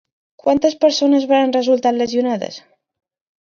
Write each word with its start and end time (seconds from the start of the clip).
Quantes 0.43 0.75
persones 0.85 1.27
varen 1.33 1.53
resultar 1.57 1.93
lesionades? 1.99 2.59